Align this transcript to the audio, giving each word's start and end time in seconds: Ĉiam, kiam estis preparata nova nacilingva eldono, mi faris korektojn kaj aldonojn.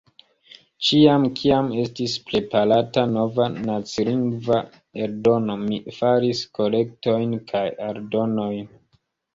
Ĉiam, 0.85 1.27
kiam 1.39 1.69
estis 1.83 2.15
preparata 2.31 3.03
nova 3.11 3.47
nacilingva 3.69 4.61
eldono, 5.05 5.61
mi 5.69 5.81
faris 6.01 6.45
korektojn 6.61 7.39
kaj 7.55 7.65
aldonojn. 7.93 8.71